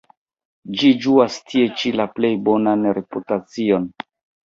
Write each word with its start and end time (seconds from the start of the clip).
Ĝi 0.79 0.89
ĝuas 1.03 1.37
tie 1.51 1.69
ĉi 1.83 1.93
la 2.01 2.09
plej 2.17 2.35
bonan 2.51 2.91
reputacion. 3.03 3.91